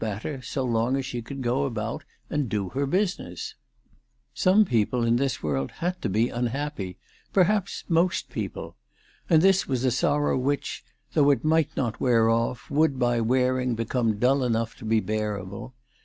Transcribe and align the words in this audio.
matter 0.03 0.41
so 0.41 0.63
long 0.63 0.95
as 0.97 1.05
she 1.05 1.21
could 1.21 1.43
go 1.43 1.63
about 1.63 2.03
and 2.27 2.49
do 2.49 2.69
her 2.69 2.87
busi 2.87 3.19
ness? 3.19 3.53
Some 4.33 4.65
people 4.65 5.05
in 5.05 5.17
this 5.17 5.43
world 5.43 5.69
had 5.73 6.01
to 6.01 6.09
be 6.09 6.29
unhappy; 6.29 6.97
perhaps 7.31 7.83
most 7.87 8.31
people. 8.31 8.77
And 9.29 9.43
this 9.43 9.67
was 9.67 9.85
a 9.85 9.91
sorrow 9.91 10.35
which, 10.39 10.83
though 11.13 11.29
it 11.29 11.45
might 11.45 11.77
not 11.77 12.01
wear 12.01 12.31
off, 12.31 12.67
would 12.71 12.97
by 12.97 13.21
wearing 13.21 13.75
become 13.75 14.17
dull 14.17 14.43
enough 14.43 14.75
to 14.77 14.85
be 14.85 15.01
bearable. 15.01 15.75